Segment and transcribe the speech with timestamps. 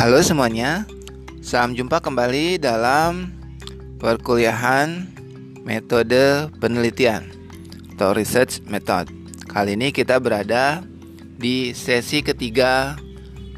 [0.00, 0.88] Halo semuanya,
[1.44, 3.36] salam jumpa kembali dalam
[4.00, 5.04] perkuliahan
[5.60, 7.28] metode penelitian
[7.92, 9.12] atau research method.
[9.44, 10.80] Kali ini kita berada
[11.36, 12.96] di sesi ketiga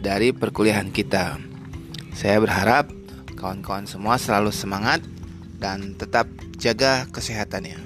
[0.02, 1.38] dari perkuliahan kita.
[2.10, 2.90] Saya berharap
[3.38, 4.98] kawan-kawan semua selalu semangat
[5.62, 6.26] dan tetap
[6.58, 7.78] jaga kesehatannya.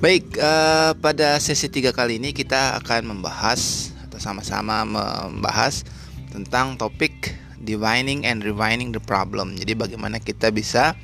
[0.00, 5.84] Baik, uh, pada sesi tiga kali ini kita akan membahas atau sama-sama membahas
[6.32, 9.56] tentang topik defining and refining the problem.
[9.56, 10.96] Jadi bagaimana kita bisa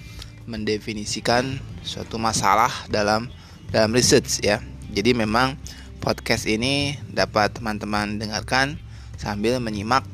[0.48, 3.28] mendefinisikan suatu masalah dalam
[3.70, 4.62] dalam research ya.
[4.90, 5.58] Jadi memang
[6.00, 8.78] podcast ini dapat teman-teman dengarkan
[9.18, 10.04] sambil menyimak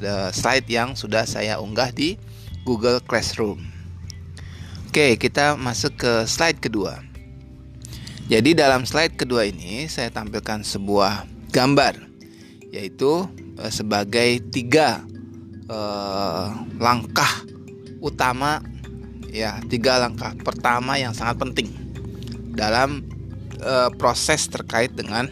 [0.00, 2.16] the slide yang sudah saya unggah di
[2.64, 3.60] Google Classroom.
[4.90, 6.98] Oke, kita masuk ke slide kedua.
[8.30, 11.98] Jadi dalam slide kedua ini saya tampilkan sebuah gambar
[12.70, 13.26] yaitu
[13.58, 15.02] eh, sebagai tiga
[15.70, 16.46] eh,
[16.82, 17.46] langkah
[18.02, 18.58] utama
[19.30, 21.70] ya tiga langkah pertama yang sangat penting
[22.58, 23.06] dalam
[23.62, 25.30] eh, proses terkait dengan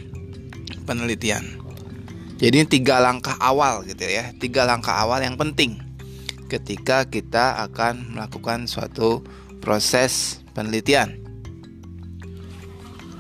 [0.87, 1.45] penelitian.
[2.39, 5.83] Jadi tiga langkah awal gitu ya, tiga langkah awal yang penting
[6.47, 9.27] ketika kita akan melakukan suatu
[9.59, 11.19] proses penelitian.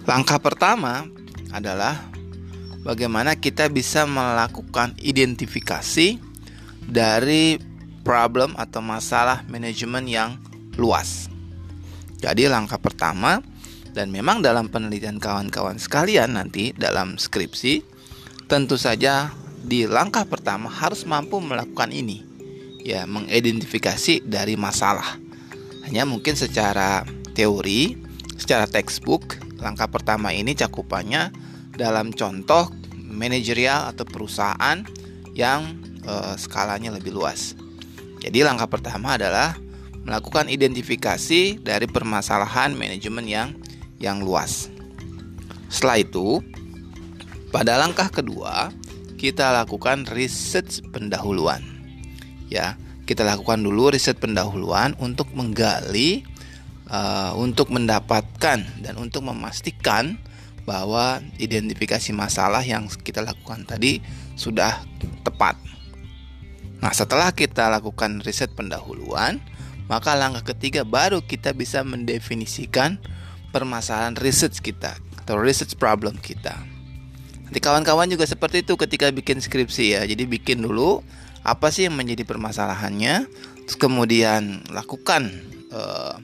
[0.08, 1.04] Langkah pertama
[1.52, 2.08] adalah
[2.86, 6.27] bagaimana kita bisa melakukan identifikasi
[6.88, 7.60] dari
[8.00, 10.40] problem atau masalah manajemen yang
[10.80, 11.28] luas.
[12.18, 13.44] Jadi langkah pertama
[13.92, 17.84] dan memang dalam penelitian kawan-kawan sekalian nanti dalam skripsi
[18.48, 19.28] tentu saja
[19.60, 22.24] di langkah pertama harus mampu melakukan ini
[22.80, 25.20] ya mengidentifikasi dari masalah.
[25.84, 27.04] Hanya mungkin secara
[27.36, 27.96] teori,
[28.40, 31.30] secara textbook langkah pertama ini cakupannya
[31.76, 34.82] dalam contoh manajerial atau perusahaan
[35.34, 37.52] yang uh, skalanya lebih luas.
[38.24, 39.54] Jadi langkah pertama adalah
[40.02, 43.52] melakukan identifikasi dari permasalahan manajemen yang
[44.00, 44.72] yang luas.
[45.68, 46.40] Setelah itu,
[47.52, 48.72] pada langkah kedua,
[49.20, 51.60] kita lakukan riset pendahuluan.
[52.48, 56.24] Ya, kita lakukan dulu riset pendahuluan untuk menggali
[56.88, 60.16] uh, untuk mendapatkan dan untuk memastikan
[60.64, 64.00] bahwa identifikasi masalah yang kita lakukan tadi
[64.36, 64.84] sudah
[65.24, 65.56] tepat.
[66.78, 69.42] Nah, setelah kita lakukan riset pendahuluan,
[69.90, 73.00] maka langkah ketiga baru kita bisa mendefinisikan
[73.50, 76.54] permasalahan research kita atau research problem kita.
[77.48, 80.04] Nanti kawan-kawan juga seperti itu ketika bikin skripsi ya.
[80.04, 81.00] Jadi bikin dulu
[81.40, 83.24] apa sih yang menjadi permasalahannya,
[83.64, 85.32] terus kemudian lakukan
[85.72, 86.20] uh,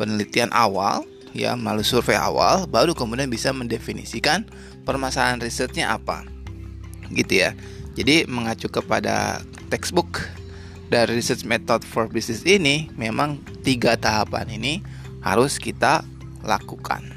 [0.00, 1.04] penelitian awal
[1.36, 4.48] ya melalui survei awal, baru kemudian bisa mendefinisikan
[4.88, 6.24] permasalahan risetnya apa,
[7.12, 7.52] gitu ya.
[7.94, 10.18] Jadi mengacu kepada textbook
[10.90, 14.82] dari research method for business ini memang tiga tahapan ini
[15.22, 16.02] harus kita
[16.44, 17.14] lakukan.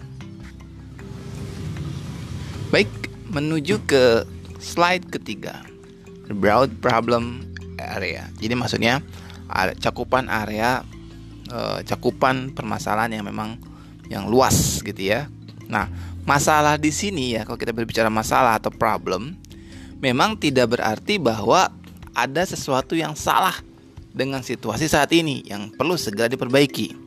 [2.72, 2.90] Baik,
[3.32, 4.24] menuju ke
[4.60, 5.64] slide ketiga,
[6.32, 7.48] broad problem
[7.80, 8.28] area.
[8.40, 9.00] Jadi maksudnya
[9.80, 10.84] cakupan area,
[11.48, 13.60] e, cakupan permasalahan yang memang
[14.12, 15.32] yang luas gitu ya.
[15.68, 15.88] Nah,
[16.28, 19.36] masalah di sini ya kalau kita berbicara masalah atau problem,
[20.02, 21.70] memang tidak berarti bahwa
[22.18, 23.54] ada sesuatu yang salah
[24.10, 26.98] dengan situasi saat ini yang perlu segera diperbaiki.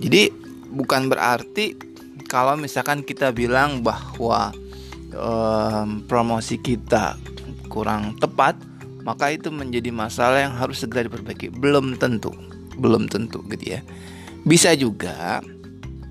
[0.00, 0.32] Jadi
[0.72, 1.76] bukan berarti
[2.28, 4.52] kalau misalkan kita bilang bahwa
[5.12, 7.20] um, promosi kita
[7.68, 8.56] kurang tepat,
[9.04, 11.52] maka itu menjadi masalah yang harus segera diperbaiki.
[11.52, 12.32] Belum tentu,
[12.80, 13.80] belum tentu gitu ya.
[14.48, 15.44] Bisa juga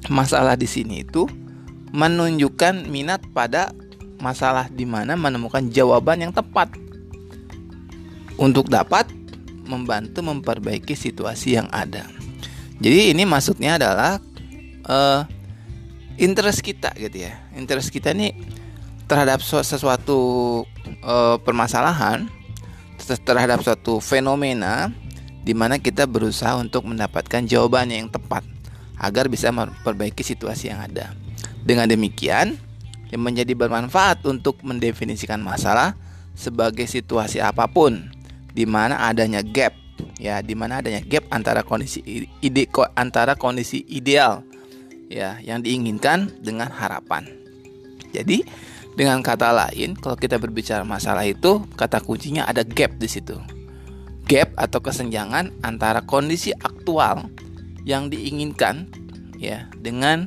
[0.10, 1.26] masalah di sini itu
[1.96, 3.72] menunjukkan minat pada
[4.20, 6.72] masalah di mana menemukan jawaban yang tepat
[8.36, 9.08] untuk dapat
[9.66, 12.06] membantu memperbaiki situasi yang ada.
[12.80, 14.20] Jadi ini maksudnya adalah
[14.86, 15.24] uh,
[16.20, 17.40] interest kita gitu ya.
[17.56, 18.36] Interest kita ini
[19.08, 20.20] terhadap sesuatu
[21.06, 22.28] uh, permasalahan,
[23.24, 24.92] terhadap suatu fenomena
[25.46, 28.42] di mana kita berusaha untuk mendapatkan jawaban yang tepat
[28.98, 31.14] agar bisa memperbaiki situasi yang ada.
[31.62, 32.58] Dengan demikian,
[33.14, 35.94] yang menjadi bermanfaat untuk mendefinisikan masalah
[36.36, 38.12] sebagai situasi apa pun
[38.52, 39.76] di mana adanya gap
[40.20, 42.04] ya di mana adanya gap antara kondisi
[42.40, 44.44] ide antara kondisi ideal
[45.12, 47.28] ya yang diinginkan dengan harapan.
[48.16, 48.48] Jadi
[48.96, 53.36] dengan kata lain kalau kita berbicara masalah itu kata kuncinya ada gap di situ.
[54.26, 57.30] Gap atau kesenjangan antara kondisi aktual
[57.86, 58.90] yang diinginkan
[59.38, 60.26] ya dengan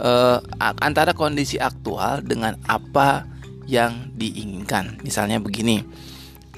[0.00, 3.26] uh, antara kondisi aktual dengan apa
[3.68, 5.02] yang diinginkan.
[5.04, 5.84] Misalnya begini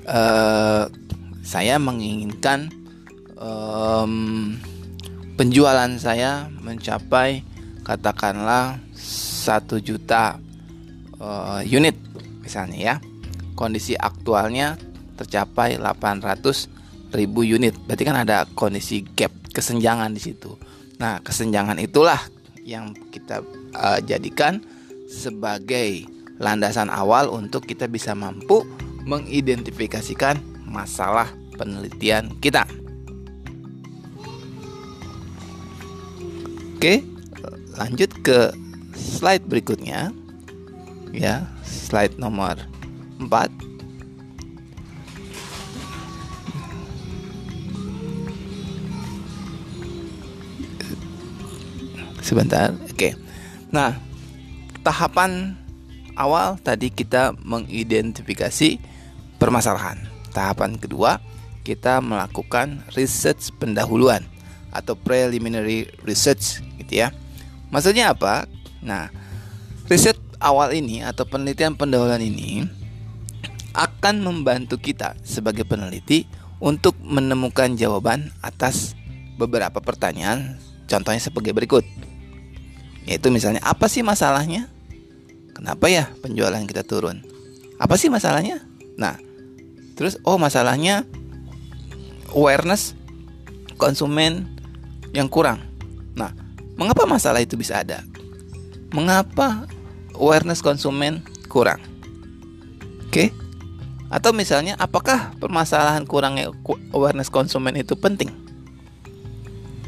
[0.06, 0.86] uh,
[1.42, 2.70] saya menginginkan
[3.40, 4.54] um,
[5.34, 7.42] penjualan saya mencapai
[7.82, 8.78] katakanlah
[9.40, 10.38] satu juta
[11.18, 11.96] uh, unit
[12.44, 12.96] misalnya ya.
[13.58, 14.80] Kondisi aktualnya
[15.20, 17.76] tercapai 800 ribu unit.
[17.84, 20.56] Berarti kan ada kondisi gap kesenjangan di situ.
[20.96, 22.20] Nah kesenjangan itulah
[22.70, 23.42] yang kita
[23.74, 24.62] uh, jadikan
[25.10, 26.06] sebagai
[26.38, 28.62] landasan awal untuk kita bisa mampu
[29.10, 30.38] mengidentifikasikan
[30.70, 31.26] masalah
[31.58, 32.62] penelitian kita.
[36.78, 37.04] Oke,
[37.76, 38.54] lanjut ke
[38.94, 40.14] slide berikutnya.
[41.10, 42.56] Ya, slide nomor
[43.18, 43.69] 4.
[52.30, 52.70] Sebentar.
[52.86, 53.18] Oke.
[53.74, 53.98] Nah,
[54.86, 55.58] tahapan
[56.14, 58.78] awal tadi kita mengidentifikasi
[59.42, 59.98] permasalahan.
[60.30, 61.18] Tahapan kedua,
[61.66, 64.22] kita melakukan research pendahuluan
[64.70, 67.10] atau preliminary research gitu ya.
[67.74, 68.46] Maksudnya apa?
[68.78, 69.10] Nah,
[69.90, 72.62] riset awal ini atau penelitian pendahuluan ini
[73.74, 76.30] akan membantu kita sebagai peneliti
[76.62, 78.94] untuk menemukan jawaban atas
[79.34, 80.58] beberapa pertanyaan.
[80.90, 82.09] Contohnya sebagai berikut.
[83.08, 84.68] Yaitu misalnya apa sih masalahnya?
[85.56, 87.20] Kenapa ya penjualan kita turun?
[87.80, 88.64] Apa sih masalahnya?
[88.96, 89.16] Nah,
[89.96, 91.04] terus oh masalahnya
[92.32, 92.96] awareness
[93.80, 94.46] konsumen
[95.16, 95.64] yang kurang.
[96.14, 96.32] Nah,
[96.76, 98.04] mengapa masalah itu bisa ada?
[98.92, 99.64] Mengapa
[100.16, 101.80] awareness konsumen kurang?
[103.08, 103.32] Oke?
[104.10, 106.50] Atau misalnya apakah permasalahan kurangnya
[106.90, 108.30] awareness konsumen itu penting?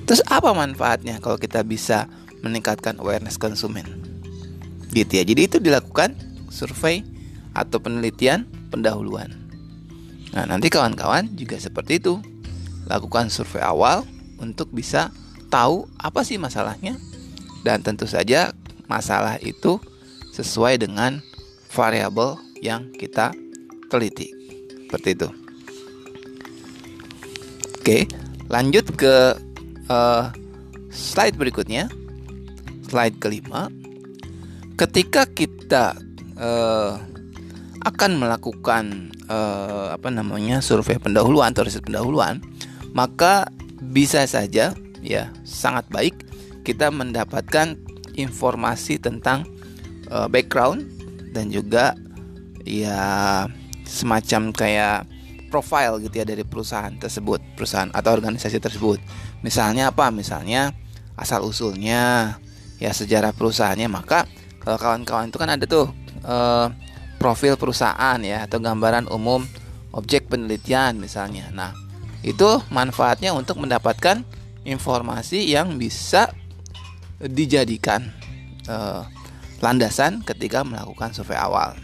[0.06, 2.06] Terus apa manfaatnya kalau kita bisa
[2.42, 3.86] meningkatkan awareness konsumen.
[4.92, 5.24] Gitu ya.
[5.24, 6.12] Jadi itu dilakukan
[6.52, 7.00] survei
[7.56, 9.32] atau penelitian pendahuluan.
[10.32, 12.20] Nah, nanti kawan-kawan juga seperti itu.
[12.90, 14.04] Lakukan survei awal
[14.42, 15.14] untuk bisa
[15.48, 16.98] tahu apa sih masalahnya
[17.62, 18.50] dan tentu saja
[18.90, 19.78] masalah itu
[20.34, 21.22] sesuai dengan
[21.70, 23.30] variabel yang kita
[23.92, 24.32] teliti.
[24.88, 25.28] Seperti itu.
[27.82, 27.98] Oke,
[28.48, 29.36] lanjut ke
[29.88, 30.24] uh,
[30.92, 31.88] slide berikutnya
[32.92, 33.72] slide kelima,
[34.76, 35.96] ketika kita
[36.36, 37.00] uh,
[37.88, 42.44] akan melakukan uh, apa namanya survei pendahuluan atau riset pendahuluan,
[42.92, 43.48] maka
[43.80, 46.14] bisa saja ya sangat baik
[46.62, 47.74] kita mendapatkan
[48.14, 49.48] informasi tentang
[50.12, 50.84] uh, background
[51.32, 51.96] dan juga
[52.62, 53.48] ya
[53.88, 55.08] semacam kayak
[55.50, 59.00] profile gitu ya dari perusahaan tersebut, perusahaan atau organisasi tersebut.
[59.44, 60.08] Misalnya apa?
[60.08, 60.72] Misalnya
[61.18, 62.36] asal usulnya,
[62.82, 64.26] ya sejarah perusahaannya maka
[64.58, 65.86] kalau kawan-kawan itu kan ada tuh
[66.26, 66.66] eh,
[67.22, 69.46] profil perusahaan ya atau gambaran umum
[69.94, 71.46] objek penelitian misalnya.
[71.54, 71.70] Nah,
[72.26, 74.26] itu manfaatnya untuk mendapatkan
[74.66, 76.34] informasi yang bisa
[77.22, 78.10] dijadikan
[78.66, 79.02] eh,
[79.62, 81.78] landasan ketika melakukan survei awal.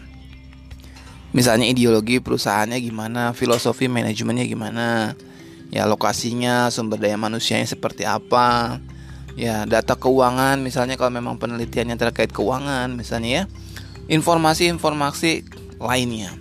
[1.30, 5.12] Misalnya ideologi perusahaannya gimana, filosofi manajemennya gimana,
[5.68, 8.80] ya lokasinya, sumber daya manusianya seperti apa,
[9.38, 13.44] ya data keuangan misalnya kalau memang penelitiannya terkait keuangan misalnya ya.
[14.11, 15.46] Informasi-informasi
[15.79, 16.34] lainnya.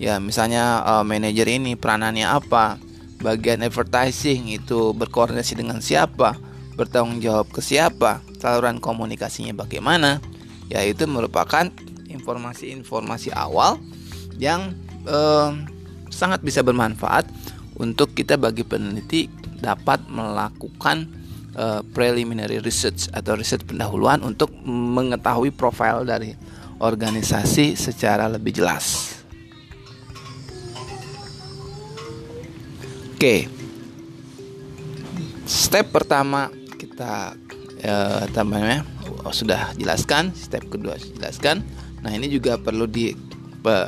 [0.00, 2.80] Ya misalnya uh, manajer ini peranannya apa
[3.20, 6.40] bagian advertising itu berkoordinasi dengan siapa
[6.80, 10.24] bertanggung jawab ke siapa saluran komunikasinya bagaimana
[10.72, 11.68] ya itu merupakan
[12.08, 13.76] informasi-informasi awal
[14.40, 14.72] yang
[15.04, 15.52] uh,
[16.08, 17.28] sangat bisa bermanfaat
[17.76, 19.28] untuk kita bagi peneliti
[19.60, 21.19] dapat melakukan
[21.56, 26.34] uh, preliminary research atau riset pendahuluan untuk mengetahui profil dari
[26.80, 29.16] organisasi secara lebih jelas.
[33.20, 33.52] Oke,
[35.44, 36.48] step pertama
[36.80, 37.36] kita
[37.84, 38.80] uh, namanya
[39.28, 41.60] oh, sudah jelaskan, step kedua jelaskan.
[42.00, 43.12] Nah ini juga perlu di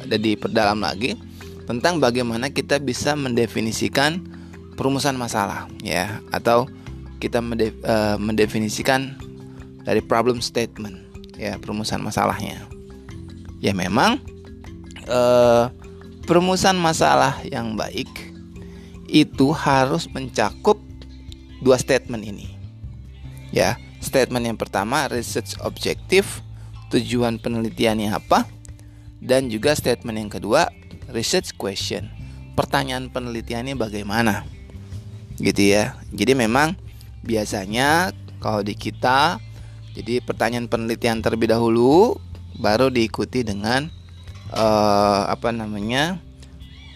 [0.04, 1.16] diperdalam lagi
[1.64, 4.21] tentang bagaimana kita bisa mendefinisikan
[4.76, 6.69] perumusan masalah ya atau
[7.23, 9.14] kita mendef, uh, mendefinisikan
[9.87, 10.99] dari problem statement
[11.38, 12.67] ya perumusan masalahnya.
[13.62, 14.19] Ya memang
[15.07, 15.71] uh,
[16.26, 18.11] perumusan masalah yang baik
[19.07, 20.83] itu harus mencakup
[21.62, 22.50] dua statement ini.
[23.55, 26.43] Ya statement yang pertama research objektif
[26.91, 28.50] tujuan penelitiannya apa
[29.23, 30.67] dan juga statement yang kedua
[31.14, 32.11] research question
[32.59, 34.43] pertanyaan penelitiannya bagaimana.
[35.38, 35.97] Gitu ya.
[36.12, 36.76] Jadi memang
[37.23, 38.11] biasanya
[38.43, 39.38] kalau di kita
[39.93, 42.17] jadi pertanyaan penelitian terlebih dahulu
[42.57, 43.88] baru diikuti dengan
[44.52, 46.21] uh, apa namanya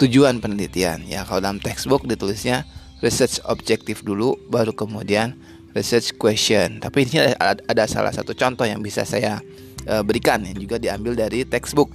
[0.00, 1.04] tujuan penelitian.
[1.04, 2.64] Ya kalau dalam textbook ditulisnya
[3.04, 5.36] research objective dulu baru kemudian
[5.76, 6.80] research question.
[6.80, 9.44] Tapi ini ada, salah satu contoh yang bisa saya
[9.88, 11.92] uh, berikan yang juga diambil dari textbook.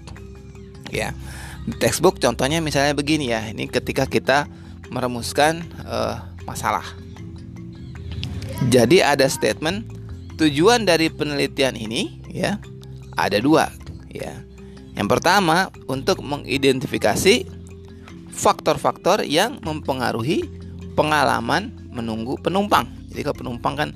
[0.94, 1.18] Ya
[1.66, 4.50] di textbook contohnya misalnya begini ya ini ketika kita
[4.90, 6.82] merumuskan uh, masalah
[8.70, 9.88] jadi ada statement
[10.38, 12.62] tujuan dari penelitian ini ya
[13.18, 13.72] ada dua
[14.12, 14.38] ya
[14.96, 17.48] yang pertama untuk mengidentifikasi
[18.32, 20.48] faktor-faktor yang mempengaruhi
[20.96, 22.88] pengalaman menunggu penumpang.
[23.12, 23.90] Jadi kalau penumpang kan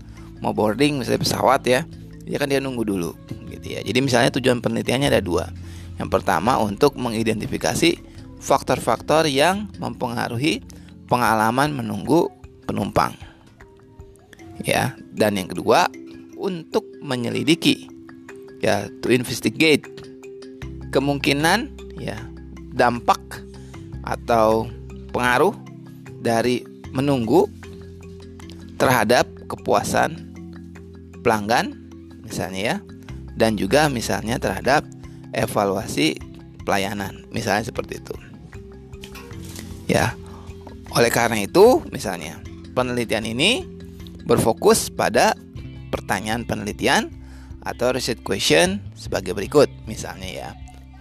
[0.44, 1.82] mau boarding misalnya pesawat ya,
[2.24, 3.12] dia kan dia nunggu dulu
[3.52, 3.80] gitu ya.
[3.84, 5.48] Jadi misalnya tujuan penelitiannya ada dua.
[5.96, 7.96] Yang pertama untuk mengidentifikasi
[8.44, 10.62] faktor-faktor yang mempengaruhi
[11.08, 12.28] pengalaman menunggu
[12.68, 13.16] penumpang.
[14.66, 15.86] Ya, dan yang kedua
[16.36, 17.96] untuk menyelidiki
[18.66, 19.86] ya to investigate
[20.90, 21.70] kemungkinan
[22.02, 22.18] ya
[22.74, 23.20] dampak
[24.02, 24.66] atau
[25.14, 25.56] pengaruh
[26.22, 27.46] dari menunggu
[28.82, 30.34] terhadap kepuasan
[31.22, 31.78] pelanggan
[32.26, 32.78] misalnya ya
[33.36, 34.88] dan juga misalnya terhadap
[35.36, 36.18] evaluasi
[36.64, 38.16] pelayanan misalnya seperti itu.
[39.86, 40.18] Ya
[40.96, 42.40] oleh karena itu misalnya
[42.74, 43.75] penelitian ini
[44.26, 45.38] berfokus pada
[45.94, 47.14] pertanyaan penelitian
[47.66, 50.50] atau research question sebagai berikut misalnya ya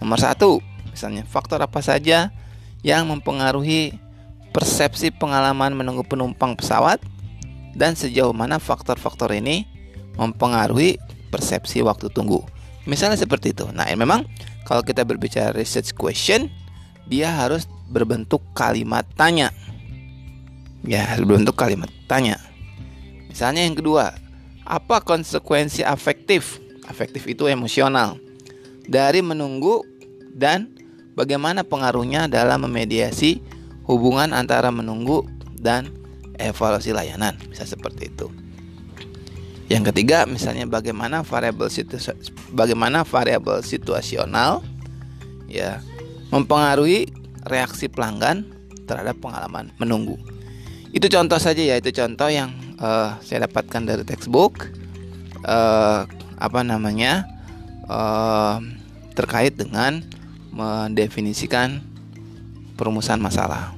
[0.01, 2.33] nomor satu misalnya faktor apa saja
[2.85, 3.97] yang mempengaruhi
[4.53, 7.03] persepsi pengalaman menunggu penumpang pesawat
[7.75, 9.67] dan sejauh mana faktor-faktor ini
[10.15, 10.95] mempengaruhi
[11.27, 12.39] persepsi waktu tunggu.
[12.87, 13.67] Misalnya seperti itu.
[13.75, 14.23] Nah, memang
[14.63, 16.47] kalau kita berbicara research question,
[17.11, 19.51] dia harus berbentuk kalimat tanya.
[20.87, 22.39] Ya, berbentuk kalimat tanya.
[23.35, 24.15] Misalnya yang kedua,
[24.63, 26.63] apa konsekuensi afektif?
[26.87, 28.15] Afektif itu emosional
[28.87, 29.83] dari menunggu
[30.31, 30.71] dan
[31.19, 33.43] bagaimana pengaruhnya dalam memediasi
[33.83, 35.27] hubungan antara menunggu
[35.59, 35.91] dan
[36.39, 38.31] evaluasi layanan bisa seperti itu.
[39.67, 41.99] Yang ketiga misalnya bagaimana variabel situ
[42.55, 44.63] bagaimana variabel situasional
[45.51, 45.83] ya
[46.31, 47.11] mempengaruhi
[47.51, 48.47] reaksi pelanggan
[48.87, 50.15] terhadap pengalaman menunggu.
[50.95, 54.69] Itu contoh saja ya, itu contoh yang uh, saya dapatkan dari textbook
[55.45, 57.23] uh, apa namanya
[57.87, 58.59] uh,
[59.15, 60.03] terkait dengan
[60.51, 61.83] mendefinisikan
[62.75, 63.75] perumusan masalah.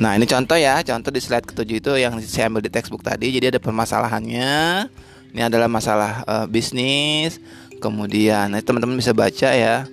[0.00, 3.32] Nah ini contoh ya, contoh di slide ketujuh itu yang saya ambil di textbook tadi.
[3.32, 4.88] Jadi ada permasalahannya.
[5.30, 7.36] Ini adalah masalah uh, bisnis.
[7.80, 9.84] Kemudian nah, teman-teman bisa baca ya.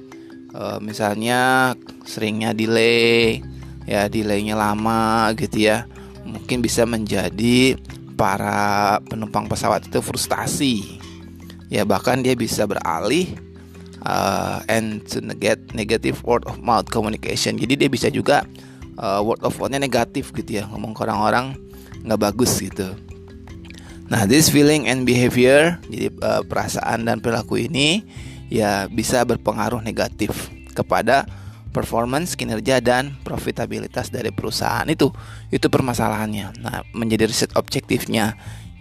[0.55, 1.71] Uh, misalnya
[2.07, 3.43] seringnya delay,
[3.83, 5.87] ya delaynya lama gitu ya.
[6.27, 7.79] Mungkin bisa menjadi
[8.19, 10.99] para penumpang pesawat itu frustasi.
[11.71, 13.39] Ya bahkan dia bisa beralih
[14.03, 17.55] uh, and to get negative word of mouth communication.
[17.55, 18.43] Jadi dia bisa juga
[18.99, 21.55] uh, word of mouthnya negatif gitu ya, ngomong ke orang-orang
[22.03, 22.95] nggak bagus gitu.
[24.07, 28.07] Nah, this feeling and behavior, jadi uh, perasaan dan perilaku ini
[28.47, 31.27] ya bisa berpengaruh negatif kepada
[31.77, 35.13] performance, kinerja dan profitabilitas dari perusahaan itu.
[35.53, 36.57] Itu permasalahannya.
[36.57, 38.33] Nah, menjadi riset objektifnya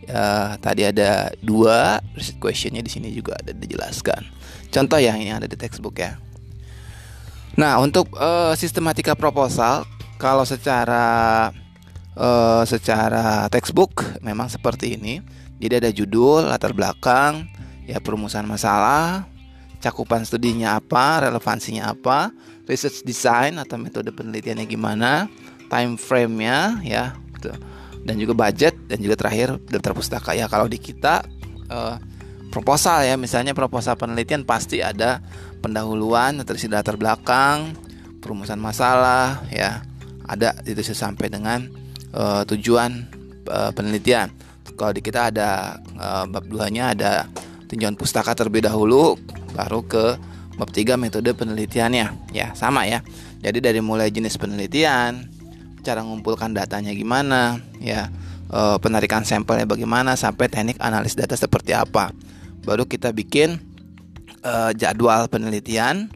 [0.08, 4.24] uh, tadi ada dua riset questionnya di sini juga ada dijelaskan.
[4.70, 6.18] Contoh yang ini ada di textbook ya.
[7.56, 9.88] Nah untuk uh, sistematika proposal
[10.20, 11.48] kalau secara
[12.16, 15.20] uh, secara textbook memang seperti ini.
[15.56, 17.48] Jadi ada judul, latar belakang,
[17.88, 19.24] ya perumusan masalah,
[19.80, 22.28] cakupan studinya apa, relevansinya apa,
[22.66, 25.30] research design atau metode penelitiannya gimana,
[25.70, 27.54] time frame-nya ya, gitu.
[28.06, 30.30] Dan juga budget dan juga terakhir daftar pustaka.
[30.34, 31.26] Ya kalau di kita
[31.70, 31.98] uh,
[32.54, 35.18] proposal ya misalnya proposal penelitian pasti ada
[35.58, 37.74] pendahuluan terisi latar belakang
[38.22, 39.82] perumusan masalah ya.
[40.26, 41.66] Ada itu sampai dengan
[42.14, 43.06] uh, tujuan
[43.50, 44.30] uh, penelitian.
[44.78, 47.26] Kalau di kita ada uh, bab duanya ada
[47.66, 49.18] tinjauan pustaka terlebih dahulu
[49.54, 50.14] baru ke
[50.56, 53.04] bab tiga metode penelitiannya ya sama ya
[53.44, 55.36] jadi dari mulai jenis penelitian
[55.86, 58.10] cara mengumpulkan datanya gimana, ya
[58.50, 62.10] e, penarikan sampelnya bagaimana, sampai teknik analis data seperti apa.
[62.66, 63.62] Baru kita bikin
[64.42, 66.10] e, jadwal penelitian,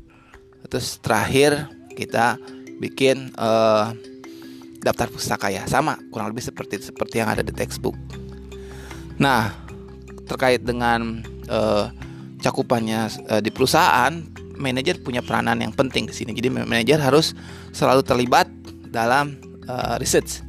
[0.66, 2.34] terus terakhir kita
[2.82, 3.50] bikin e,
[4.82, 7.94] daftar pustaka ya, sama kurang lebih seperti seperti yang ada di textbook.
[9.22, 9.54] Nah,
[10.26, 11.60] terkait dengan e,
[12.40, 14.12] cakupannya e, di perusahaan,
[14.60, 16.36] manajer punya peranan yang penting di sini.
[16.36, 17.32] Jadi manajer harus
[17.72, 18.46] selalu terlibat
[18.92, 20.44] dalam uh, research.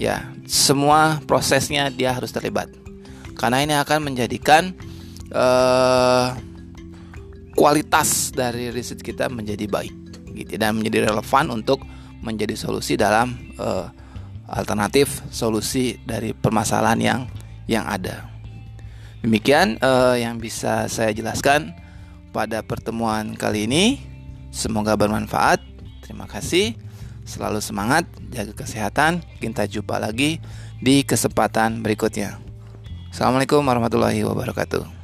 [0.00, 2.72] Ya, semua prosesnya dia harus terlibat.
[3.36, 4.72] Karena ini akan menjadikan
[5.36, 6.32] uh,
[7.52, 9.94] kualitas dari riset kita menjadi baik
[10.36, 11.80] gitu dan menjadi relevan untuk
[12.20, 13.88] menjadi solusi dalam uh,
[14.52, 17.20] alternatif solusi dari permasalahan yang
[17.66, 18.35] yang ada.
[19.26, 21.74] Demikian uh, yang bisa saya jelaskan
[22.30, 23.98] pada pertemuan kali ini.
[24.54, 25.58] Semoga bermanfaat.
[26.06, 26.78] Terima kasih.
[27.26, 29.26] Selalu semangat, jaga kesehatan.
[29.42, 30.38] Kita jumpa lagi
[30.78, 32.38] di kesempatan berikutnya.
[33.10, 34.95] Assalamualaikum warahmatullahi wabarakatuh.